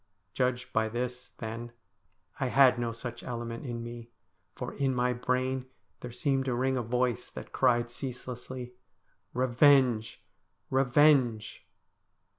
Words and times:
Judged 0.33 0.73
by 0.73 0.89
this, 0.89 1.29
then, 1.37 1.71
I 2.39 2.47
had 2.47 2.79
no 2.79 2.91
such 2.91 3.21
element 3.21 3.67
in 3.67 3.83
me, 3.83 4.09
for 4.55 4.73
in 4.73 4.95
my 4.95 5.13
brain 5.13 5.67
there 5.99 6.11
seemed 6.11 6.45
to 6.45 6.55
ring 6.55 6.75
a 6.75 6.81
voice 6.81 7.29
that 7.29 7.51
cried 7.53 7.91
ceaselessly,' 7.91 8.73
Revenge! 9.43 10.25
revenge 10.71 11.67